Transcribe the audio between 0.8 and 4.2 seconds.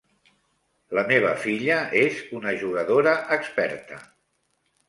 La meva filla és una jugadora experta.